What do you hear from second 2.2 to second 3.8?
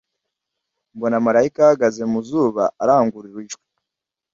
zuba arangurura ijwi,